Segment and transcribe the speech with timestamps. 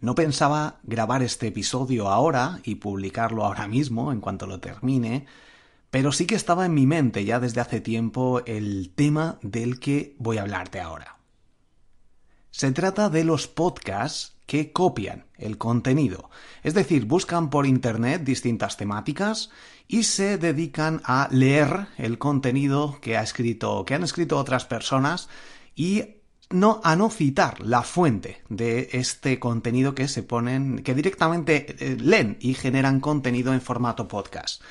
[0.00, 5.26] No pensaba grabar este episodio ahora y publicarlo ahora mismo, en cuanto lo termine,
[5.90, 10.14] pero sí que estaba en mi mente ya desde hace tiempo el tema del que
[10.18, 11.16] voy a hablarte ahora.
[12.50, 16.30] Se trata de los podcasts que copian el contenido,
[16.62, 19.50] es decir, buscan por Internet distintas temáticas
[19.88, 25.28] y se dedican a leer el contenido que ha escrito, que han escrito otras personas
[25.74, 26.17] y
[26.50, 31.96] no a no citar la fuente de este contenido que se ponen, que directamente eh,
[32.00, 34.62] leen y generan contenido en formato podcast.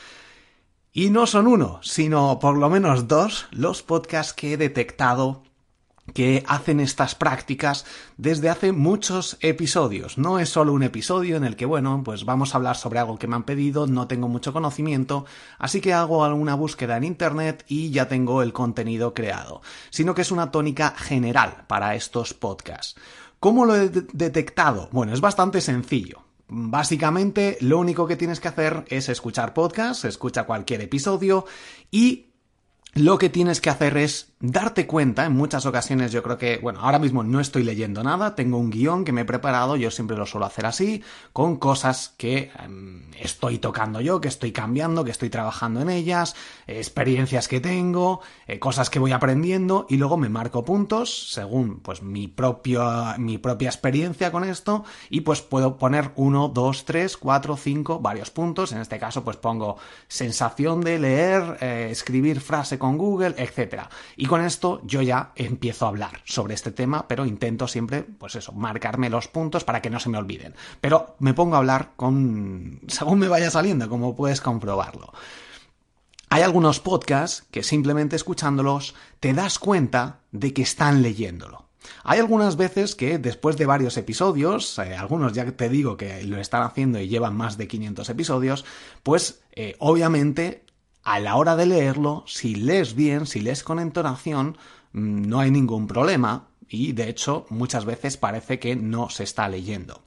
[0.91, 5.43] Y no son uno, sino por lo menos dos los podcasts que he detectado
[6.13, 7.85] que hacen estas prácticas
[8.17, 10.17] desde hace muchos episodios.
[10.17, 13.17] No es solo un episodio en el que, bueno, pues vamos a hablar sobre algo
[13.17, 15.25] que me han pedido, no tengo mucho conocimiento,
[15.59, 20.21] así que hago alguna búsqueda en Internet y ya tengo el contenido creado, sino que
[20.21, 22.95] es una tónica general para estos podcasts.
[23.39, 24.89] ¿Cómo lo he detectado?
[24.91, 26.23] Bueno, es bastante sencillo.
[26.49, 31.45] Básicamente, lo único que tienes que hacer es escuchar podcasts, escucha cualquier episodio
[31.91, 32.27] y
[32.93, 36.79] lo que tienes que hacer es darte cuenta, en muchas ocasiones yo creo que, bueno,
[36.81, 40.15] ahora mismo no estoy leyendo nada, tengo un guion que me he preparado, yo siempre
[40.15, 41.03] lo suelo hacer así,
[41.33, 46.35] con cosas que em, estoy tocando yo, que estoy cambiando, que estoy trabajando en ellas,
[46.67, 52.03] experiencias que tengo, eh, cosas que voy aprendiendo y luego me marco puntos según pues
[52.03, 57.57] mi propia, mi propia experiencia con esto y pues puedo poner uno, dos, tres, cuatro,
[57.57, 59.77] cinco, varios puntos, en este caso pues pongo
[60.07, 63.35] sensación de leer, eh, escribir frase con Google.
[64.15, 68.35] Y con esto yo ya empiezo a hablar sobre este tema, pero intento siempre, pues
[68.35, 70.55] eso, marcarme los puntos para que no se me olviden.
[70.81, 72.81] Pero me pongo a hablar con...
[72.87, 75.13] según me vaya saliendo, como puedes comprobarlo.
[76.29, 81.67] Hay algunos podcasts que simplemente escuchándolos te das cuenta de que están leyéndolo.
[82.03, 86.37] Hay algunas veces que después de varios episodios, eh, algunos ya te digo que lo
[86.37, 88.65] están haciendo y llevan más de 500 episodios,
[89.03, 90.63] pues eh, obviamente
[91.07, 94.57] a la hora de leerlo, si lees bien, si lees con entonación,
[94.91, 99.47] mm, no hay ningún problema y de hecho muchas veces parece que no se está
[99.47, 100.01] leyendo.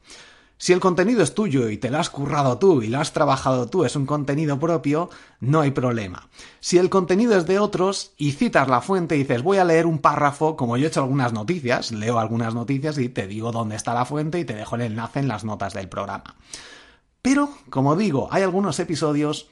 [0.59, 3.67] Si el contenido es tuyo y te lo has currado tú y lo has trabajado
[3.67, 5.09] tú, es un contenido propio,
[5.41, 6.29] no hay problema.
[6.61, 9.87] Si el contenido es de otros y citas la fuente y dices voy a leer
[9.87, 13.77] un párrafo, como yo he hecho algunas noticias, leo algunas noticias y te digo dónde
[13.77, 16.37] está la fuente y te dejo el enlace en las notas del programa.
[17.23, 19.49] Pero, como digo, hay algunos episodios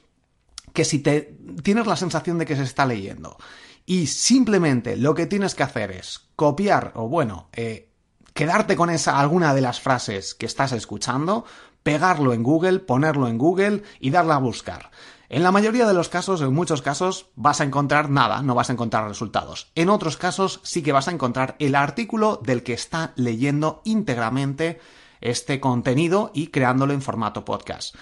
[0.73, 3.37] que si te tienes la sensación de que se está leyendo
[3.85, 7.89] y simplemente lo que tienes que hacer es copiar o bueno, eh,
[8.33, 11.45] quedarte con esa alguna de las frases que estás escuchando,
[11.83, 14.91] pegarlo en Google, ponerlo en Google y darle a buscar.
[15.27, 18.69] En la mayoría de los casos, en muchos casos, vas a encontrar nada, no vas
[18.69, 19.71] a encontrar resultados.
[19.75, 24.79] En otros casos sí que vas a encontrar el artículo del que está leyendo íntegramente
[25.21, 27.95] este contenido y creándolo en formato podcast.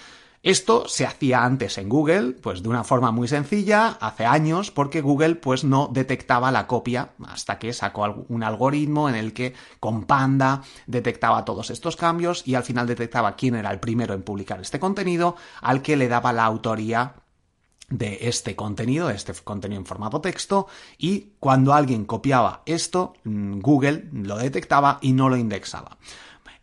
[0.48, 5.02] Esto se hacía antes en Google, pues de una forma muy sencilla, hace años, porque
[5.02, 10.04] Google pues no detectaba la copia hasta que sacó un algoritmo en el que con
[10.04, 14.58] Panda detectaba todos estos cambios y al final detectaba quién era el primero en publicar
[14.58, 17.16] este contenido, al que le daba la autoría
[17.90, 20.66] de este contenido, este contenido en formato texto,
[20.96, 25.98] y cuando alguien copiaba esto, mm, Google lo detectaba y no lo indexaba.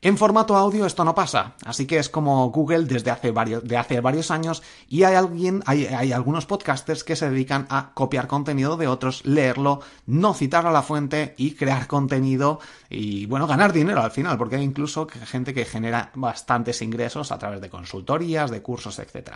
[0.05, 3.75] En formato audio esto no pasa, así que es como Google desde hace varios, de
[3.75, 8.77] hace varios años y hay alguien, hay, algunos podcasters que se dedican a copiar contenido
[8.77, 14.03] de otros, leerlo, no citar a la fuente y crear contenido y bueno, ganar dinero
[14.03, 18.61] al final, porque hay incluso gente que genera bastantes ingresos a través de consultorías, de
[18.61, 19.31] cursos, etc.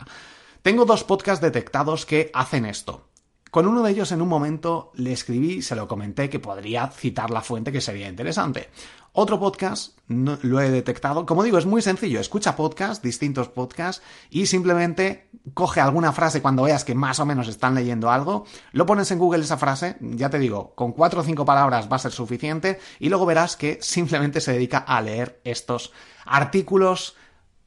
[0.62, 3.10] Tengo dos podcasts detectados que hacen esto.
[3.52, 7.32] Con uno de ellos en un momento le escribí, se lo comenté que podría citar
[7.32, 8.70] la fuente que sería interesante.
[9.12, 14.46] Otro podcast lo he detectado, como digo, es muy sencillo, escucha podcasts, distintos podcasts y
[14.46, 19.12] simplemente coge alguna frase cuando veas que más o menos están leyendo algo, lo pones
[19.12, 22.12] en Google esa frase, ya te digo, con cuatro o cinco palabras va a ser
[22.12, 25.92] suficiente y luego verás que simplemente se dedica a leer estos
[26.26, 27.16] artículos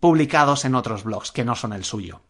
[0.01, 2.23] publicados en otros blogs que no son el suyo.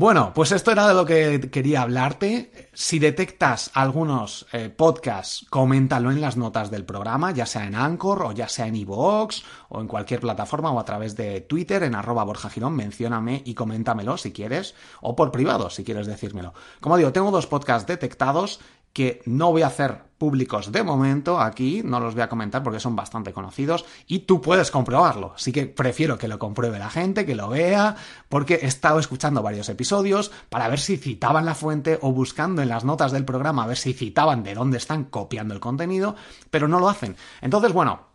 [0.00, 2.70] Bueno, pues esto era de lo que quería hablarte.
[2.72, 8.22] Si detectas algunos eh, podcasts, coméntalo en las notas del programa, ya sea en Anchor
[8.22, 11.94] o ya sea en iVoox o en cualquier plataforma o a través de Twitter en
[11.94, 16.54] arroba Borja Girón, mencióname y coméntamelo si quieres, o por privado si quieres decírmelo.
[16.80, 18.60] Como digo, tengo dos podcasts detectados
[18.92, 22.78] que no voy a hacer públicos de momento aquí, no los voy a comentar porque
[22.78, 25.32] son bastante conocidos y tú puedes comprobarlo.
[25.34, 27.96] Así que prefiero que lo compruebe la gente, que lo vea,
[28.28, 32.68] porque he estado escuchando varios episodios para ver si citaban la fuente o buscando en
[32.68, 36.14] las notas del programa a ver si citaban de dónde están copiando el contenido,
[36.50, 37.16] pero no lo hacen.
[37.40, 38.08] Entonces, bueno,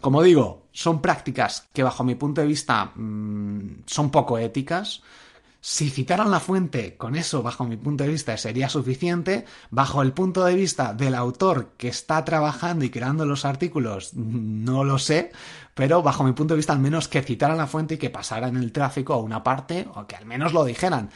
[0.00, 5.02] como digo, son prácticas que bajo mi punto de vista mmm, son poco éticas
[5.60, 9.44] si citaran la fuente, con eso, bajo mi punto de vista, sería suficiente.
[9.70, 14.84] Bajo el punto de vista del autor que está trabajando y creando los artículos, no
[14.84, 15.32] lo sé,
[15.74, 18.56] pero bajo mi punto de vista, al menos que citaran la fuente y que pasaran
[18.56, 21.10] el tráfico a una parte, o que al menos lo dijeran.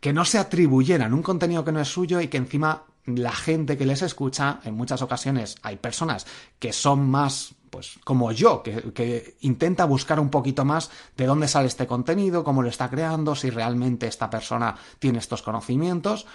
[0.00, 2.84] Que no se atribuyeran un contenido que no es suyo y que encima
[3.16, 6.26] la gente que les escucha, en muchas ocasiones hay personas
[6.58, 11.68] que son más pues como yo, que, intenta buscar un poquito más de dónde sale
[11.68, 16.26] este contenido, cómo lo está creando, si realmente esta persona tiene estos conocimientos.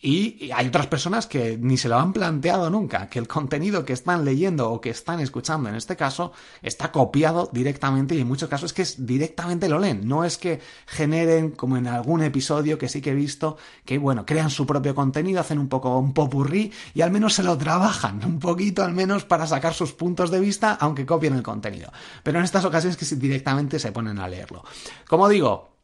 [0.00, 3.92] Y hay otras personas que ni se lo han planteado nunca, que el contenido que
[3.92, 8.48] están leyendo o que están escuchando en este caso está copiado directamente y en muchos
[8.48, 12.78] casos es que es directamente lo leen, no es que generen como en algún episodio
[12.78, 16.14] que sí que he visto que bueno, crean su propio contenido, hacen un poco un
[16.14, 20.30] popurrí y al menos se lo trabajan un poquito al menos para sacar sus puntos
[20.30, 21.90] de vista aunque copien el contenido.
[22.22, 24.64] Pero en estas ocasiones que directamente se ponen a leerlo.
[25.08, 25.77] Como digo,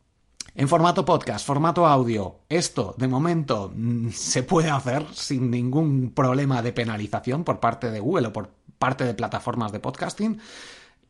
[0.55, 6.63] en formato podcast, formato audio, esto de momento mm, se puede hacer sin ningún problema
[6.63, 10.41] de penalización por parte de Google o por parte de plataformas de podcasting.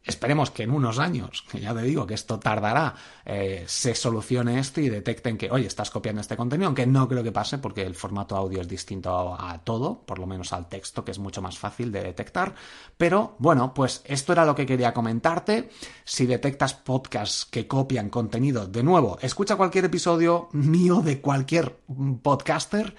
[0.05, 4.59] Esperemos que en unos años, que ya te digo que esto tardará, eh, se solucione
[4.59, 7.83] esto y detecten que, oye, estás copiando este contenido, aunque no creo que pase porque
[7.83, 11.41] el formato audio es distinto a, todo, por lo menos al texto, que es mucho
[11.41, 12.55] más fácil de detectar.
[12.99, 15.71] Pero bueno, pues esto era lo que quería comentarte.
[16.05, 21.79] Si detectas podcasts que copian contenido, de nuevo, escucha cualquier episodio mío de cualquier
[22.23, 22.95] podcaster,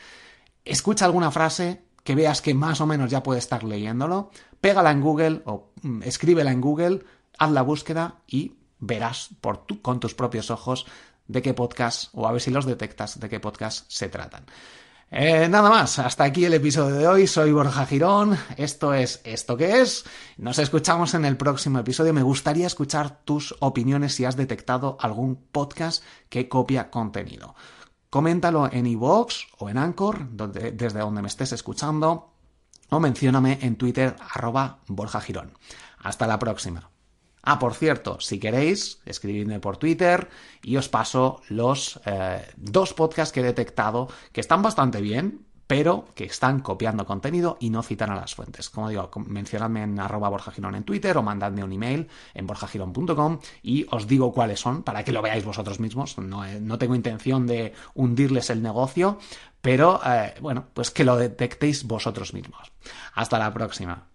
[0.64, 4.30] escucha alguna frase, que veas que más o menos ya puede estar leyéndolo,
[4.62, 7.04] pégala en Google o mm, escríbela en Google,
[7.38, 10.86] haz la búsqueda y verás por con tus propios ojos
[11.28, 14.46] de qué podcast, o a ver si los detectas, de qué podcast se tratan.
[15.10, 17.26] Eh, nada más, hasta aquí el episodio de hoy.
[17.26, 18.38] Soy Borja Girón.
[18.58, 20.06] Esto es Esto que es.
[20.38, 22.14] Nos escuchamos en el próximo episodio.
[22.14, 27.56] Me gustaría escuchar tus opiniones si has detectado algún podcast que copia contenido.
[28.16, 32.32] Coméntalo en iVoox o en Anchor, desde donde me estés escuchando,
[32.90, 35.52] o mencióname en Twitter arroba Borja Girón.
[36.00, 36.90] Hasta la próxima.
[37.44, 40.30] Ah, por cierto, si queréis, escribidme por Twitter
[40.64, 46.08] y os paso los eh, dos podcasts que he detectado que están bastante bien, pero
[46.14, 48.70] que están copiando contenido y no citan a las fuentes.
[48.70, 53.86] Como digo, mencionadme en arroba borjagirón en Twitter o mandadme un email en borjagirón.com y
[53.92, 56.18] os digo cuáles son para que lo veáis vosotros mismos.
[56.18, 59.20] No, eh, tengo intención de hundirles el negocio,
[59.62, 62.72] pero eh, bueno, pues que lo detectéis vosotros mismos.
[63.14, 64.15] Hasta la próxima.